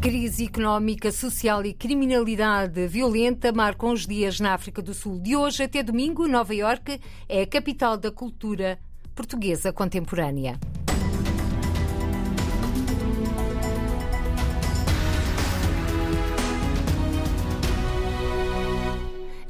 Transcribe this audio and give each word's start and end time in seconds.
Crise 0.00 0.46
económica, 0.46 1.12
social 1.12 1.62
e 1.66 1.74
criminalidade 1.74 2.86
violenta 2.86 3.52
marcam 3.52 3.92
os 3.92 4.06
dias 4.06 4.40
na 4.40 4.54
África 4.54 4.80
do 4.80 4.94
Sul. 4.94 5.20
De 5.20 5.36
hoje 5.36 5.62
até 5.62 5.82
domingo, 5.82 6.26
Nova 6.26 6.54
Iorque 6.54 6.98
é 7.28 7.42
a 7.42 7.46
capital 7.46 7.98
da 7.98 8.10
cultura 8.10 8.78
portuguesa 9.14 9.74
contemporânea. 9.74 10.58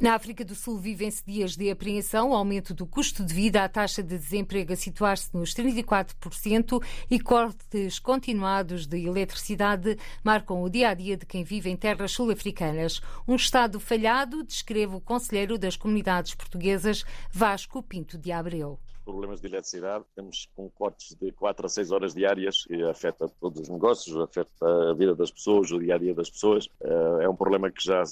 Na 0.01 0.15
África 0.15 0.43
do 0.43 0.55
Sul 0.55 0.79
vivem-se 0.79 1.23
dias 1.27 1.55
de 1.55 1.71
apreensão, 1.71 2.33
aumento 2.33 2.73
do 2.73 2.87
custo 2.87 3.23
de 3.23 3.35
vida, 3.35 3.63
a 3.63 3.69
taxa 3.69 4.03
de 4.03 4.17
desemprego 4.17 4.73
a 4.73 4.77
situar-se 4.77 5.29
nos 5.35 5.53
34% 5.53 6.83
e 7.11 7.21
cortes 7.21 7.99
continuados 7.99 8.87
de 8.87 9.07
eletricidade 9.07 9.99
marcam 10.25 10.63
o 10.63 10.71
dia 10.71 10.89
a 10.89 10.95
dia 10.95 11.19
de 11.19 11.27
quem 11.27 11.45
vive 11.45 11.69
em 11.69 11.77
terras 11.77 12.13
sul-africanas. 12.13 13.03
Um 13.29 13.37
Estado 13.37 13.79
falhado, 13.79 14.43
descreve 14.43 14.97
o 14.97 15.03
conselheiro 15.03 15.59
das 15.59 15.77
comunidades 15.77 16.35
portuguesas, 16.35 17.05
Vasco 17.31 17.83
Pinto 17.83 18.17
de 18.17 18.33
Abreu 18.33 18.81
problemas 19.05 19.41
de 19.41 19.47
eletricidade, 19.47 20.05
temos 20.15 20.49
com 20.55 20.69
cortes 20.71 21.15
de 21.15 21.33
4 21.33 21.67
a 21.67 21.69
6 21.69 21.91
horas 21.91 22.15
diárias 22.15 22.65
que 22.65 22.83
afeta 22.85 23.29
todos 23.41 23.63
os 23.63 23.69
negócios, 23.69 24.17
afeta 24.17 24.91
a 24.91 24.95
vida 24.95 25.15
das 25.15 25.31
pessoas, 25.31 25.71
o 25.71 25.79
dia 25.79 25.95
a 25.95 25.99
dia 25.99 26.15
das 26.15 26.31
pessoas. 26.31 26.69
Eh, 26.81 27.25
é 27.25 27.29
um 27.29 27.37
problema 27.37 27.71
que 27.71 27.83
já, 27.83 28.03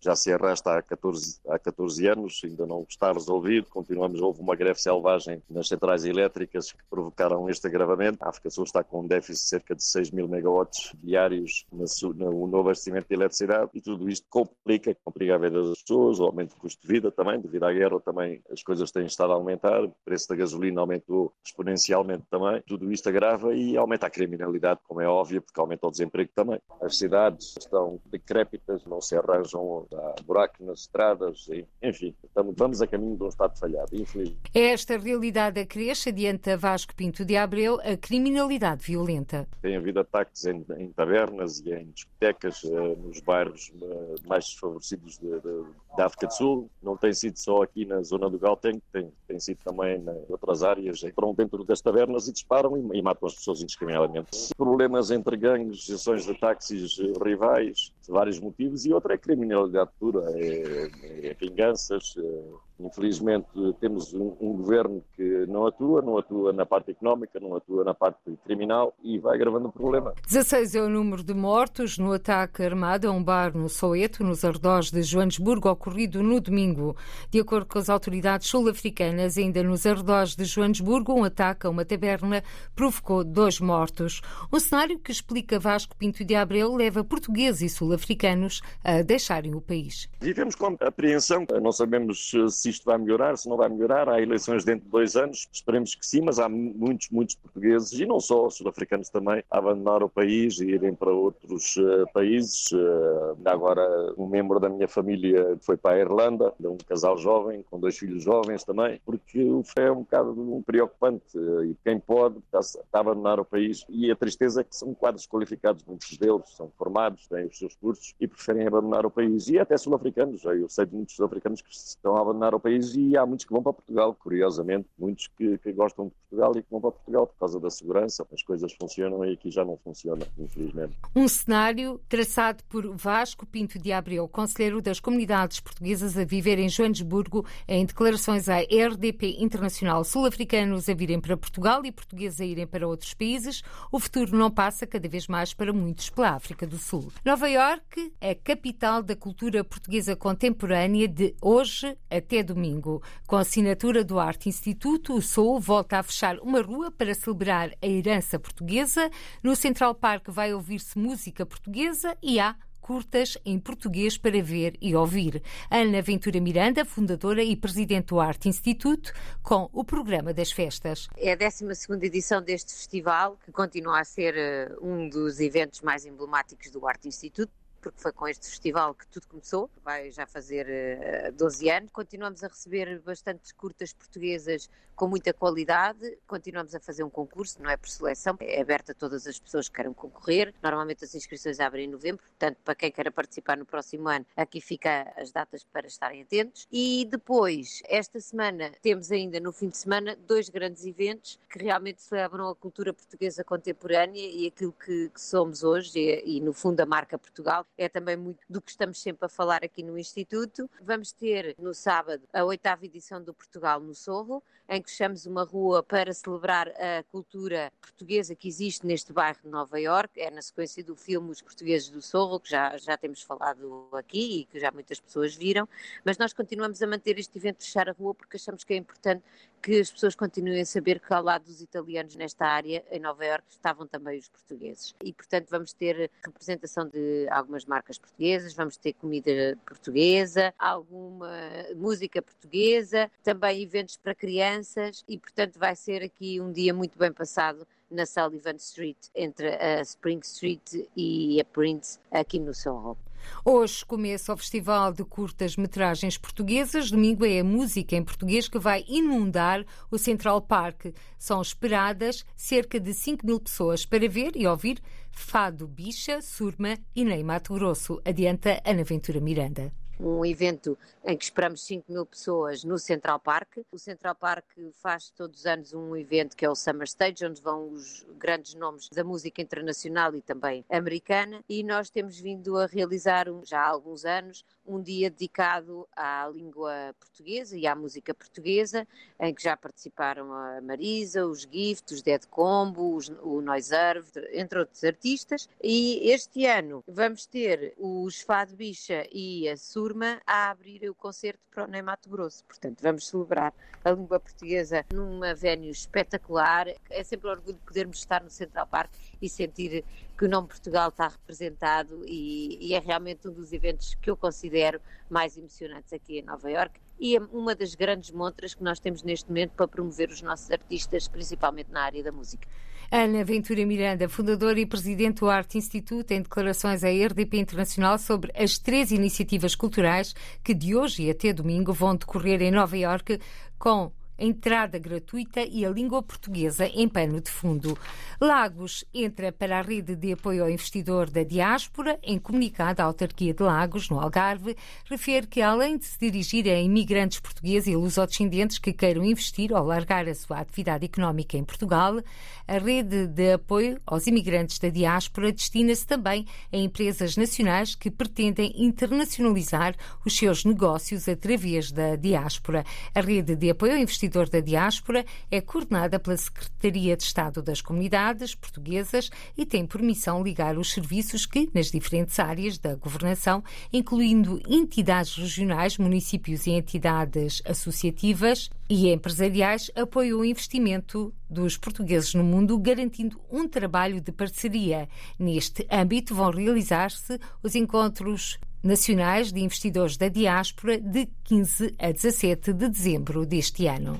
já 0.00 0.14
se 0.14 0.32
arrasta 0.32 0.78
há 0.78 0.82
14, 0.82 1.40
há 1.48 1.58
14 1.58 2.06
anos, 2.08 2.40
ainda 2.44 2.66
não 2.66 2.86
está 2.88 3.12
resolvido. 3.12 3.68
Continuamos, 3.68 4.20
houve 4.20 4.40
uma 4.40 4.56
greve 4.56 4.80
selvagem 4.80 5.42
nas 5.48 5.68
centrais 5.68 6.04
elétricas 6.04 6.72
que 6.72 6.84
provocaram 6.88 7.48
este 7.48 7.66
agravamento. 7.66 8.24
A 8.24 8.28
África 8.28 8.50
Sul 8.50 8.64
está 8.64 8.82
com 8.82 9.00
um 9.00 9.06
déficit 9.06 9.42
de 9.42 9.48
cerca 9.48 9.74
de 9.74 9.84
6 9.84 10.10
mil 10.10 10.28
megawatts 10.28 10.92
diários 11.02 11.66
no, 11.72 12.46
no 12.46 12.60
abastecimento 12.60 13.08
de 13.08 13.14
eletricidade 13.14 13.70
e 13.74 13.80
tudo 13.80 14.08
isto 14.08 14.26
complica, 14.28 14.94
complica 15.04 15.34
a 15.34 15.38
vida 15.38 15.62
das 15.62 15.82
pessoas, 15.82 16.20
o 16.20 16.24
aumento 16.24 16.54
do 16.54 16.60
custo 16.60 16.80
de 16.80 16.88
vida 16.88 17.10
também, 17.10 17.40
devido 17.40 17.64
à 17.64 17.72
guerra 17.72 18.00
também 18.00 18.42
as 18.50 18.62
coisas 18.62 18.90
têm 18.90 19.06
estado 19.06 19.32
a 19.32 19.36
aumentar, 19.36 19.84
o 19.84 19.94
preço 20.04 20.28
da 20.28 20.35
gasolina 20.36 20.80
aumentou 20.80 21.32
exponencialmente 21.44 22.24
também. 22.30 22.62
Tudo 22.66 22.92
isto 22.92 23.08
agrava 23.08 23.54
e 23.54 23.76
aumenta 23.76 24.06
a 24.06 24.10
criminalidade, 24.10 24.80
como 24.86 25.00
é 25.00 25.08
óbvio, 25.08 25.42
porque 25.42 25.60
aumenta 25.60 25.86
o 25.86 25.90
desemprego 25.90 26.30
também. 26.34 26.60
As 26.80 26.96
cidades 26.96 27.54
estão 27.58 28.00
decrépitas, 28.06 28.84
não 28.86 29.00
se 29.00 29.16
arranjam, 29.16 29.86
há 29.92 30.22
buracos 30.22 30.64
nas 30.64 30.80
estradas, 30.80 31.48
enfim, 31.82 32.14
estamos, 32.24 32.54
vamos 32.56 32.82
a 32.82 32.86
caminho 32.86 33.16
de 33.16 33.24
um 33.24 33.28
Estado 33.28 33.58
falhado, 33.58 33.90
infelizmente. 33.92 34.38
É 34.54 34.72
esta 34.72 34.96
realidade 34.96 35.60
a 35.60 35.66
cresce, 35.66 36.08
adianta 36.08 36.56
Vasco 36.56 36.94
Pinto 36.94 37.24
de 37.24 37.36
Abreu, 37.36 37.80
a 37.80 37.96
criminalidade 37.96 38.84
violenta. 38.84 39.46
Tem 39.60 39.76
havido 39.76 40.00
ataques 40.00 40.46
em, 40.46 40.64
em 40.78 40.90
tabernas 40.92 41.60
e 41.60 41.72
em 41.72 41.90
discotecas 41.90 42.62
uh, 42.64 42.96
nos 42.96 43.20
bairros 43.20 43.72
uh, 43.80 44.14
mais 44.26 44.46
desfavorecidos 44.46 45.18
de, 45.18 45.40
de, 45.40 45.64
da 45.96 46.06
África 46.06 46.26
do 46.26 46.32
Sul. 46.34 46.70
Não 46.82 46.96
tem 46.96 47.12
sido 47.12 47.36
só 47.38 47.62
aqui 47.62 47.84
na 47.84 48.02
zona 48.02 48.28
do 48.28 48.38
Gauteng, 48.38 48.80
tem, 48.92 49.10
tem 49.26 49.40
sido 49.40 49.58
também 49.64 49.98
na, 49.98 50.12
outras 50.28 50.62
áreas, 50.62 51.02
entram 51.02 51.34
dentro 51.34 51.64
das 51.64 51.80
tabernas 51.80 52.28
e 52.28 52.32
disparam 52.32 52.76
e, 52.76 52.98
e 52.98 53.02
matam 53.02 53.26
as 53.26 53.34
pessoas 53.34 53.62
indiscriminadamente. 53.62 54.54
Problemas 54.56 55.10
entre 55.10 55.36
gangues, 55.36 55.78
gestões 55.84 56.24
de 56.24 56.34
táxis 56.34 56.98
rivais, 57.22 57.92
vários 58.08 58.38
motivos, 58.38 58.84
e 58.84 58.92
outra 58.92 59.14
é 59.14 59.18
criminalidade 59.18 59.90
pura, 59.98 60.24
é, 60.34 60.90
é 61.28 61.34
vinganças, 61.34 62.14
é, 62.18 62.75
Infelizmente, 62.78 63.46
temos 63.80 64.12
um, 64.12 64.36
um, 64.40 64.52
governo 64.52 65.02
que 65.14 65.46
não 65.46 65.66
atua, 65.66 66.02
não 66.02 66.18
atua 66.18 66.52
na 66.52 66.66
parte 66.66 66.90
económica, 66.90 67.40
não 67.40 67.56
atua 67.56 67.82
na 67.84 67.94
parte 67.94 68.18
criminal 68.44 68.94
e 69.02 69.18
vai 69.18 69.36
agravando 69.36 69.68
o 69.68 69.72
problema. 69.72 70.12
16 70.26 70.74
é 70.74 70.82
o 70.82 70.88
número 70.88 71.24
de 71.24 71.32
mortos 71.32 71.96
no 71.96 72.12
ataque 72.12 72.62
armado 72.62 73.08
a 73.08 73.10
um 73.10 73.22
bar 73.22 73.56
no 73.56 73.68
Soeto, 73.68 74.22
nos 74.22 74.44
arredores 74.44 74.90
de 74.90 75.02
Joanesburgo, 75.02 75.70
ocorrido 75.70 76.22
no 76.22 76.38
domingo. 76.38 76.94
De 77.30 77.40
acordo 77.40 77.66
com 77.66 77.78
as 77.78 77.88
autoridades 77.88 78.48
sul-africanas, 78.48 79.38
ainda 79.38 79.62
nos 79.62 79.86
arredores 79.86 80.36
de 80.36 80.44
Joanesburgo, 80.44 81.14
um 81.14 81.24
ataque 81.24 81.66
a 81.66 81.70
uma 81.70 81.84
taberna 81.84 82.42
provocou 82.74 83.24
dois 83.24 83.58
mortos. 83.58 84.20
Um 84.52 84.60
cenário 84.60 84.98
que 84.98 85.10
explica 85.10 85.58
Vasco 85.58 85.96
Pinto 85.96 86.24
de 86.24 86.34
Abreu 86.34 86.74
leva 86.74 87.02
portugueses 87.02 87.62
e 87.62 87.68
sul-africanos 87.74 88.60
a 88.84 89.00
deixarem 89.00 89.54
o 89.54 89.62
país. 89.62 90.08
Vivemos 90.20 90.54
com 90.54 90.76
apreensão, 90.80 91.46
não 91.62 91.72
sabemos 91.72 92.32
se 92.50 92.65
se 92.66 92.70
isto 92.70 92.84
vai 92.84 92.98
melhorar, 92.98 93.36
se 93.36 93.48
não 93.48 93.56
vai 93.56 93.68
melhorar. 93.68 94.08
Há 94.08 94.20
eleições 94.20 94.64
dentro 94.64 94.84
de 94.84 94.90
dois 94.90 95.14
anos, 95.16 95.48
esperemos 95.52 95.94
que 95.94 96.04
sim, 96.04 96.20
mas 96.20 96.38
há 96.38 96.48
muitos, 96.48 97.08
muitos 97.10 97.36
portugueses, 97.36 97.92
e 97.92 98.04
não 98.04 98.18
só, 98.18 98.50
sul-africanos 98.50 99.08
também, 99.08 99.42
a 99.50 99.58
abandonar 99.58 100.02
o 100.02 100.08
país 100.08 100.58
e 100.58 100.70
irem 100.70 100.94
para 100.94 101.12
outros 101.12 101.76
uh, 101.76 102.06
países. 102.12 102.72
Uh, 102.72 103.36
agora, 103.44 103.86
um 104.18 104.26
membro 104.26 104.58
da 104.58 104.68
minha 104.68 104.88
família 104.88 105.56
foi 105.60 105.76
para 105.76 105.96
a 105.96 106.00
Irlanda, 106.00 106.52
um 106.60 106.76
casal 106.88 107.16
jovem, 107.16 107.64
com 107.70 107.78
dois 107.78 107.96
filhos 107.96 108.22
jovens 108.22 108.64
também, 108.64 109.00
porque 109.04 109.42
o 109.44 109.62
é 109.76 109.92
um 109.92 110.00
bocado 110.00 110.62
preocupante 110.66 111.38
uh, 111.38 111.64
e 111.64 111.76
quem 111.84 112.00
pode 112.00 112.38
está, 112.38 112.60
está, 112.60 112.80
a 112.94 113.00
abandonar 113.00 113.38
o 113.38 113.44
país. 113.44 113.84
E 113.88 114.10
a 114.10 114.16
tristeza 114.16 114.62
é 114.62 114.64
que 114.64 114.74
são 114.74 114.92
quadros 114.94 115.26
qualificados, 115.26 115.84
muitos 115.84 116.16
deles 116.16 116.48
são 116.56 116.70
formados, 116.76 117.28
têm 117.28 117.46
os 117.46 117.58
seus 117.58 117.76
cursos 117.76 118.14
e 118.20 118.26
preferem 118.26 118.66
abandonar 118.66 119.06
o 119.06 119.10
país. 119.10 119.48
E 119.48 119.58
até 119.58 119.76
sul-africanos, 119.76 120.44
eu 120.44 120.68
sei 120.68 120.86
de 120.86 120.94
muitos 120.94 121.14
sul-africanos 121.14 121.60
que 121.62 121.70
estão 121.70 122.16
a 122.16 122.20
abandonar 122.20 122.55
o 122.56 122.60
país 122.60 122.94
e 122.96 123.16
há 123.16 123.24
muitos 123.24 123.44
que 123.44 123.52
vão 123.52 123.62
para 123.62 123.72
Portugal, 123.72 124.14
curiosamente, 124.14 124.88
muitos 124.98 125.28
que, 125.28 125.58
que, 125.58 125.72
gostam 125.72 126.06
de 126.06 126.12
Portugal 126.12 126.52
e 126.56 126.62
que 126.62 126.70
vão 126.70 126.80
para 126.80 126.92
Portugal 126.92 127.26
por 127.26 127.38
causa 127.38 127.60
da 127.60 127.70
segurança. 127.70 128.26
As 128.32 128.42
coisas 128.42 128.72
funcionam 128.72 129.24
e 129.24 129.32
aqui 129.32 129.50
já 129.50 129.64
não 129.64 129.76
funciona, 129.76 130.26
infelizmente. 130.38 130.94
Um 131.14 131.28
cenário 131.28 132.00
traçado 132.08 132.62
por 132.64 132.94
Vasco 132.96 133.46
Pinto 133.46 133.78
de 133.78 133.92
Abreu, 133.92 134.28
conselheiro 134.28 134.80
das 134.80 135.00
comunidades 135.00 135.60
portuguesas 135.60 136.16
a 136.16 136.24
viver 136.24 136.58
em 136.58 136.68
Joanesburgo, 136.68 137.46
em 137.68 137.84
declarações 137.84 138.48
à 138.48 138.58
RDP 138.60 139.36
Internacional, 139.38 140.04
sul-africanos 140.04 140.88
a 140.88 140.94
virem 140.94 141.20
para 141.20 141.36
Portugal 141.36 141.84
e 141.84 141.92
portugueses 141.92 142.40
a 142.40 142.44
irem 142.44 142.66
para 142.66 142.88
outros 142.88 143.14
países. 143.14 143.62
O 143.92 143.98
futuro 143.98 144.36
não 144.36 144.50
passa 144.50 144.86
cada 144.86 145.08
vez 145.08 145.28
mais 145.28 145.54
para 145.54 145.72
muitos 145.72 146.10
pela 146.10 146.30
África 146.30 146.66
do 146.66 146.78
Sul. 146.78 147.12
Nova 147.24 147.48
Iorque 147.48 148.12
é 148.20 148.34
capital 148.34 149.02
da 149.02 149.14
cultura 149.14 149.62
portuguesa 149.62 150.16
contemporânea 150.16 151.08
de 151.08 151.34
hoje 151.40 151.96
até 152.10 152.42
domingo. 152.46 153.02
Com 153.26 153.36
a 153.36 153.40
assinatura 153.40 154.02
do 154.02 154.18
Arte 154.18 154.48
Instituto, 154.48 155.14
o 155.14 155.20
Sou 155.20 155.60
volta 155.60 155.98
a 155.98 156.02
fechar 156.02 156.38
uma 156.38 156.62
rua 156.62 156.90
para 156.90 157.14
celebrar 157.14 157.72
a 157.82 157.86
herança 157.86 158.38
portuguesa. 158.38 159.10
No 159.42 159.54
Central 159.54 159.94
Park 159.94 160.28
vai 160.28 160.54
ouvir-se 160.54 160.98
música 160.98 161.44
portuguesa 161.44 162.16
e 162.22 162.40
há 162.40 162.56
curtas 162.86 163.36
em 163.44 163.58
português 163.58 164.16
para 164.16 164.40
ver 164.40 164.76
e 164.80 164.94
ouvir. 164.94 165.42
Ana 165.68 166.00
Ventura 166.00 166.40
Miranda, 166.40 166.84
fundadora 166.84 167.42
e 167.42 167.56
presidente 167.56 168.06
do 168.06 168.20
Arte 168.20 168.48
Instituto, 168.48 169.12
com 169.42 169.68
o 169.72 169.84
programa 169.84 170.32
das 170.32 170.52
festas. 170.52 171.08
É 171.16 171.32
a 171.32 171.36
12 171.36 171.66
edição 172.02 172.40
deste 172.40 172.72
festival, 172.72 173.36
que 173.44 173.50
continua 173.50 173.98
a 174.00 174.04
ser 174.04 174.36
eh, 174.36 174.72
um 174.80 175.08
dos 175.08 175.40
eventos 175.40 175.80
mais 175.80 176.06
emblemáticos 176.06 176.70
do 176.70 176.86
Arte 176.86 177.08
Instituto 177.08 177.50
porque 177.86 178.02
foi 178.02 178.12
com 178.12 178.26
este 178.26 178.48
festival 178.48 178.94
que 178.94 179.06
tudo 179.06 179.28
começou, 179.28 179.70
vai 179.84 180.10
já 180.10 180.26
fazer 180.26 180.66
uh, 180.66 181.28
eh, 181.28 181.30
12 181.30 181.70
anos. 181.70 181.90
Continuamos 181.92 182.42
a 182.42 182.48
receber 182.48 183.00
bastantes 183.00 183.52
curtas 183.52 183.92
portuguesas 183.92 184.68
com 184.96 185.06
muita 185.06 185.32
qualidade, 185.32 186.18
continuamos 186.26 186.74
a 186.74 186.80
fazer 186.80 187.04
um 187.04 187.10
concurso, 187.10 187.62
não 187.62 187.68
é 187.68 187.76
por 187.76 187.88
seleção, 187.88 188.34
é 188.40 188.62
aberto 188.62 188.92
a 188.92 188.94
todas 188.94 189.26
as 189.26 189.38
pessoas 189.38 189.68
que 189.68 189.74
queiram 189.74 189.92
concorrer. 189.92 190.54
Normalmente 190.62 191.04
as 191.04 191.14
inscrições 191.14 191.60
abrem 191.60 191.84
em 191.84 191.88
novembro, 191.88 192.24
portanto, 192.24 192.56
para 192.64 192.74
quem 192.74 192.90
queira 192.90 193.10
participar 193.10 193.58
no 193.58 193.66
próximo 193.66 194.08
ano, 194.08 194.24
aqui 194.34 194.58
fica 194.58 195.12
as 195.18 195.30
datas 195.30 195.62
para 195.64 195.86
estarem 195.86 196.22
atentos. 196.22 196.66
E 196.72 197.06
depois, 197.10 197.82
esta 197.86 198.18
semana, 198.18 198.72
temos 198.80 199.12
ainda 199.12 199.38
no 199.38 199.52
fim 199.52 199.68
de 199.68 199.76
semana 199.76 200.16
dois 200.26 200.48
grandes 200.48 200.86
eventos 200.86 201.38
que 201.50 201.58
realmente 201.58 202.00
celebram 202.00 202.48
a 202.48 202.54
cultura 202.54 202.94
portuguesa 202.94 203.44
contemporânea 203.44 204.26
e 204.26 204.46
aquilo 204.46 204.72
que, 204.72 205.10
que 205.10 205.20
somos 205.20 205.62
hoje, 205.62 205.98
e, 205.98 206.38
e 206.38 206.40
no 206.40 206.54
fundo 206.54 206.80
a 206.80 206.86
marca 206.86 207.18
Portugal, 207.18 207.66
é 207.76 207.88
também 207.88 208.16
muito 208.16 208.40
do 208.48 208.60
que 208.60 208.70
estamos 208.70 209.00
sempre 209.00 209.26
a 209.26 209.28
falar 209.28 209.64
aqui 209.64 209.82
no 209.82 209.98
Instituto. 209.98 210.68
Vamos 210.80 211.12
ter 211.12 211.54
no 211.58 211.74
sábado 211.74 212.22
a 212.32 212.44
oitava 212.44 212.84
edição 212.84 213.22
do 213.22 213.34
Portugal 213.34 213.80
no 213.80 213.94
Sorro, 213.94 214.42
em 214.68 214.82
que 214.82 214.90
fechamos 214.90 215.26
uma 215.26 215.44
rua 215.44 215.82
para 215.82 216.12
celebrar 216.12 216.68
a 216.68 217.02
cultura 217.04 217.72
portuguesa 217.80 218.34
que 218.34 218.48
existe 218.48 218.86
neste 218.86 219.12
bairro 219.12 219.38
de 219.42 219.48
Nova 219.48 219.78
York. 219.78 220.20
É 220.20 220.30
na 220.30 220.42
sequência 220.42 220.82
do 220.82 220.96
filme 220.96 221.30
Os 221.30 221.42
Portugueses 221.42 221.88
do 221.88 222.02
Sorro, 222.02 222.40
que 222.40 222.50
já, 222.50 222.76
já 222.76 222.96
temos 222.96 223.22
falado 223.22 223.88
aqui 223.92 224.40
e 224.40 224.44
que 224.46 224.58
já 224.58 224.70
muitas 224.70 224.98
pessoas 224.98 225.34
viram. 225.34 225.68
Mas 226.04 226.18
nós 226.18 226.32
continuamos 226.32 226.82
a 226.82 226.86
manter 226.86 227.18
este 227.18 227.38
evento 227.38 227.58
de 227.58 227.66
fechar 227.66 227.88
a 227.88 227.92
rua 227.92 228.14
porque 228.14 228.36
achamos 228.36 228.64
que 228.64 228.74
é 228.74 228.76
importante 228.76 229.22
que 229.62 229.80
as 229.80 229.90
pessoas 229.90 230.14
continuem 230.14 230.60
a 230.60 230.66
saber 230.66 231.00
que 231.00 231.12
ao 231.12 231.22
lado 231.22 231.44
dos 231.44 231.60
italianos 231.60 232.14
nesta 232.14 232.46
área, 232.46 232.84
em 232.90 233.00
Nova 233.00 233.24
Iorque, 233.24 233.50
estavam 233.50 233.86
também 233.86 234.18
os 234.18 234.28
portugueses. 234.28 234.94
E, 235.02 235.12
portanto, 235.12 235.48
vamos 235.50 235.72
ter 235.72 236.10
representação 236.24 236.88
de 236.88 237.26
algumas 237.30 237.64
marcas 237.66 237.98
portuguesas, 237.98 238.54
vamos 238.54 238.76
ter 238.76 238.92
comida 238.94 239.58
portuguesa, 239.66 240.54
alguma 240.58 241.30
música 241.74 242.22
portuguesa, 242.22 243.10
também 243.22 243.62
eventos 243.62 243.96
para 243.96 244.14
crianças 244.14 245.04
e, 245.08 245.18
portanto, 245.18 245.58
vai 245.58 245.74
ser 245.76 246.02
aqui 246.02 246.40
um 246.40 246.52
dia 246.52 246.72
muito 246.72 246.98
bem 246.98 247.12
passado 247.12 247.66
na 247.96 248.04
Sullivan 248.06 248.56
Street, 248.56 248.98
entre 249.14 249.48
a 249.56 249.80
Spring 249.80 250.20
Street 250.22 250.86
e 250.94 251.40
a 251.40 251.44
Prince, 251.44 251.98
aqui 252.12 252.38
no 252.38 252.54
Soho. 252.54 252.96
Hoje 253.44 253.84
começa 253.84 254.32
o 254.32 254.36
Festival 254.36 254.92
de 254.92 255.02
Curtas 255.02 255.56
Metragens 255.56 256.16
Portuguesas. 256.16 256.90
Domingo 256.90 257.24
é 257.24 257.40
a 257.40 257.44
música 257.44 257.96
em 257.96 258.04
português 258.04 258.46
que 258.46 258.58
vai 258.58 258.84
inundar 258.86 259.64
o 259.90 259.98
Central 259.98 260.40
Park. 260.42 260.94
São 261.18 261.40
esperadas 261.40 262.24
cerca 262.36 262.78
de 262.78 262.94
5 262.94 263.26
mil 263.26 263.40
pessoas 263.40 263.84
para 263.84 264.08
ver 264.08 264.36
e 264.36 264.46
ouvir 264.46 264.80
Fado 265.10 265.66
Bicha, 265.66 266.20
Surma 266.20 266.78
e 266.94 267.04
Ney 267.04 267.24
Mato 267.24 267.54
Grosso. 267.54 268.00
Adianta 268.04 268.60
Ana 268.64 268.84
Ventura 268.84 269.20
Miranda 269.20 269.72
um 269.98 270.24
evento 270.24 270.78
em 271.04 271.16
que 271.16 271.24
esperamos 271.24 271.62
5 271.62 271.90
mil 271.90 272.04
pessoas 272.04 272.64
no 272.64 272.78
Central 272.78 273.18
Park. 273.18 273.58
O 273.70 273.78
Central 273.78 274.14
Park 274.14 274.44
faz 274.72 275.10
todos 275.10 275.40
os 275.40 275.46
anos 275.46 275.72
um 275.72 275.96
evento 275.96 276.36
que 276.36 276.44
é 276.44 276.50
o 276.50 276.54
Summer 276.54 276.86
Stage, 276.86 277.24
onde 277.24 277.40
vão 277.40 277.70
os 277.70 278.04
grandes 278.18 278.54
nomes 278.54 278.88
da 278.88 279.04
música 279.04 279.40
internacional 279.40 280.14
e 280.14 280.20
também 280.20 280.64
americana, 280.70 281.42
e 281.48 281.62
nós 281.62 281.90
temos 281.90 282.18
vindo 282.18 282.58
a 282.58 282.66
realizar 282.66 283.26
já 283.44 283.60
há 283.60 283.68
alguns 283.68 284.04
anos 284.04 284.44
um 284.66 284.82
dia 284.82 285.08
dedicado 285.08 285.88
à 285.94 286.28
língua 286.34 286.94
portuguesa 286.98 287.56
e 287.56 287.66
à 287.66 287.74
música 287.74 288.12
portuguesa, 288.12 288.86
em 289.20 289.32
que 289.32 289.42
já 289.42 289.56
participaram 289.56 290.32
a 290.32 290.60
Marisa, 290.60 291.26
os 291.26 291.42
Gift, 291.42 291.94
os 291.94 292.02
Dead 292.02 292.26
Combo, 292.26 292.96
os, 292.96 293.08
o 293.22 293.40
Noiserve, 293.40 294.10
entre 294.32 294.58
outros 294.58 294.82
artistas. 294.82 295.48
E 295.62 296.10
este 296.10 296.46
ano 296.46 296.82
vamos 296.86 297.26
ter 297.26 297.74
os 297.78 298.20
Fado 298.20 298.56
Bicha 298.56 299.06
e 299.12 299.48
a 299.48 299.56
Surma 299.86 300.20
a 300.26 300.50
abrir 300.50 300.90
o 300.90 300.94
concerto 300.96 301.38
para 301.48 301.62
o 301.62 301.68
Neymato 301.68 302.10
Grosso. 302.10 302.44
Portanto, 302.44 302.82
vamos 302.82 303.06
celebrar 303.06 303.54
a 303.84 303.90
língua 303.92 304.18
portuguesa 304.18 304.84
numa 304.92 305.32
venue 305.32 305.70
espetacular. 305.70 306.66
É 306.90 307.04
sempre 307.04 307.28
um 307.28 307.30
orgulho 307.30 307.56
podermos 307.64 307.98
estar 307.98 308.20
no 308.20 308.28
Central 308.28 308.66
Park 308.66 308.90
e 309.22 309.28
sentir 309.28 309.84
que 310.18 310.24
o 310.24 310.28
nome 310.28 310.48
Portugal 310.48 310.88
está 310.88 311.06
representado 311.06 312.02
e, 312.04 312.58
e, 312.60 312.74
é 312.74 312.80
realmente 312.80 313.28
um 313.28 313.32
dos 313.32 313.52
eventos 313.52 313.94
que 313.94 314.10
eu 314.10 314.16
considero 314.16 314.80
mais 315.08 315.38
emocionantes 315.38 315.92
aqui 315.92 316.18
em 316.18 316.22
Nova 316.22 316.50
York 316.50 316.80
e 316.98 317.14
é 317.14 317.20
uma 317.20 317.54
das 317.54 317.76
grandes 317.76 318.10
montras 318.10 318.54
que 318.54 318.64
nós 318.64 318.80
temos 318.80 319.04
neste 319.04 319.28
momento 319.28 319.52
para 319.52 319.68
promover 319.68 320.08
os 320.08 320.20
nossos 320.20 320.50
artistas, 320.50 321.06
principalmente 321.06 321.70
na 321.70 321.82
área 321.82 322.02
da 322.02 322.10
música. 322.10 322.48
Ana 322.90 323.24
Ventura 323.24 323.66
Miranda, 323.66 324.08
fundadora 324.08 324.60
e 324.60 324.66
presidente 324.66 325.20
do 325.20 325.28
Arte 325.28 325.58
Instituto, 325.58 326.12
em 326.12 326.22
declarações 326.22 326.84
à 326.84 326.88
RDP 326.88 327.38
Internacional 327.38 327.98
sobre 327.98 328.32
as 328.36 328.58
três 328.58 328.92
iniciativas 328.92 329.54
culturais 329.54 330.14
que 330.44 330.54
de 330.54 330.76
hoje 330.76 331.10
até 331.10 331.32
domingo 331.32 331.72
vão 331.72 331.96
decorrer 331.96 332.40
em 332.42 332.50
Nova 332.50 332.76
Iorque 332.76 333.20
com 333.58 333.90
entrada 334.18 334.78
gratuita 334.78 335.40
e 335.40 335.64
a 335.64 335.70
língua 335.70 336.02
portuguesa 336.02 336.66
em 336.66 336.88
pano 336.88 337.20
de 337.20 337.30
fundo. 337.30 337.78
Lagos 338.20 338.84
entra 338.94 339.30
para 339.30 339.58
a 339.58 339.62
rede 339.62 339.94
de 339.94 340.12
apoio 340.12 340.42
ao 340.42 340.50
investidor 340.50 341.10
da 341.10 341.22
diáspora. 341.22 341.98
Em 342.02 342.18
comunicado, 342.18 342.80
a 342.80 342.86
autarquia 342.86 343.34
de 343.34 343.42
Lagos, 343.42 343.90
no 343.90 344.00
Algarve, 344.00 344.56
refere 344.86 345.26
que, 345.26 345.42
além 345.42 345.76
de 345.76 345.84
se 345.84 345.98
dirigir 345.98 346.48
a 346.48 346.58
imigrantes 346.58 347.20
portugueses 347.20 347.68
e 347.68 347.76
lusodescendentes 347.76 348.58
que 348.58 348.72
queiram 348.72 349.04
investir 349.04 349.52
ou 349.52 349.62
largar 349.62 350.08
a 350.08 350.14
sua 350.14 350.38
atividade 350.38 350.86
económica 350.86 351.36
em 351.36 351.44
Portugal, 351.44 352.00
a 352.48 352.58
rede 352.58 353.06
de 353.06 353.32
apoio 353.34 353.80
aos 353.84 354.06
imigrantes 354.06 354.58
da 354.58 354.68
diáspora 354.68 355.32
destina-se 355.32 355.86
também 355.86 356.24
a 356.52 356.56
empresas 356.56 357.16
nacionais 357.16 357.74
que 357.74 357.90
pretendem 357.90 358.52
internacionalizar 358.56 359.74
os 360.04 360.16
seus 360.16 360.44
negócios 360.44 361.08
através 361.08 361.70
da 361.70 361.96
diáspora. 361.96 362.64
A 362.94 363.00
rede 363.00 363.34
de 363.34 363.50
apoio 363.50 363.72
ao 363.72 363.78
investidor 363.78 364.05
investidor 364.06 364.28
da 364.28 364.40
diáspora, 364.40 365.04
é 365.30 365.40
coordenada 365.40 365.98
pela 365.98 366.16
Secretaria 366.16 366.96
de 366.96 367.02
Estado 367.02 367.42
das 367.42 367.60
Comunidades 367.60 368.34
Portuguesas 368.34 369.10
e 369.36 369.44
tem 369.44 369.66
por 369.66 369.82
missão 369.82 370.22
ligar 370.22 370.56
os 370.56 370.72
serviços 370.72 371.26
que, 371.26 371.50
nas 371.52 371.70
diferentes 371.70 372.18
áreas 372.18 372.58
da 372.58 372.74
governação, 372.74 373.42
incluindo 373.72 374.40
entidades 374.48 375.16
regionais, 375.16 375.76
municípios 375.76 376.46
e 376.46 376.52
entidades 376.52 377.42
associativas 377.44 378.48
e 378.70 378.88
empresariais, 378.90 379.70
apoiam 379.74 380.20
o 380.20 380.24
investimento 380.24 381.12
dos 381.28 381.56
portugueses 381.56 382.14
no 382.14 382.22
mundo, 382.22 382.56
garantindo 382.58 383.20
um 383.30 383.48
trabalho 383.48 384.00
de 384.00 384.12
parceria. 384.12 384.88
Neste 385.18 385.66
âmbito, 385.70 386.14
vão 386.14 386.30
realizar-se 386.30 387.18
os 387.42 387.54
encontros 387.54 388.38
nacionais 388.66 389.32
de 389.32 389.40
investidores 389.40 389.96
da 389.96 390.08
diáspora 390.08 390.78
de 390.78 391.08
15 391.24 391.74
a 391.78 391.92
17 391.92 392.52
de 392.52 392.68
dezembro 392.68 393.24
deste 393.24 393.66
ano. 393.66 393.98